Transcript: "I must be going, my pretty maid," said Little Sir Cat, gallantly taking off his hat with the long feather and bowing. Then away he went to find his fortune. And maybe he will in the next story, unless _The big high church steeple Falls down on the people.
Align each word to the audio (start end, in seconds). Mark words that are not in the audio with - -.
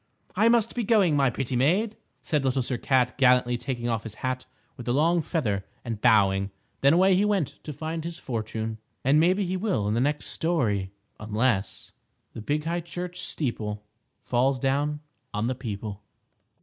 "I 0.35 0.49
must 0.49 0.73
be 0.73 0.83
going, 0.83 1.15
my 1.15 1.29
pretty 1.29 1.55
maid," 1.55 1.95
said 2.23 2.43
Little 2.43 2.63
Sir 2.63 2.79
Cat, 2.79 3.19
gallantly 3.19 3.55
taking 3.55 3.87
off 3.87 4.01
his 4.01 4.15
hat 4.25 4.47
with 4.75 4.87
the 4.87 4.95
long 4.95 5.21
feather 5.21 5.63
and 5.85 6.01
bowing. 6.01 6.49
Then 6.79 6.93
away 6.93 7.13
he 7.15 7.23
went 7.23 7.63
to 7.63 7.71
find 7.71 8.03
his 8.03 8.17
fortune. 8.17 8.79
And 9.03 9.19
maybe 9.19 9.45
he 9.45 9.57
will 9.57 9.87
in 9.87 9.93
the 9.93 10.01
next 10.01 10.25
story, 10.25 10.89
unless 11.19 11.91
_The 12.35 12.43
big 12.43 12.63
high 12.63 12.81
church 12.81 13.19
steeple 13.21 13.83
Falls 14.23 14.57
down 14.57 15.01
on 15.35 15.45
the 15.45 15.53
people. 15.53 16.01